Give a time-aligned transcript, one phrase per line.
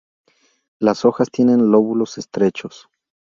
[0.79, 2.87] Las hojas tienen lóbulos estrechos.